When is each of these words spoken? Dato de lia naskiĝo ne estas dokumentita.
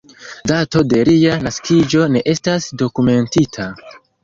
Dato 0.51 0.81
de 0.93 1.01
lia 1.09 1.35
naskiĝo 1.43 2.09
ne 2.15 2.25
estas 2.35 2.69
dokumentita. 2.85 3.71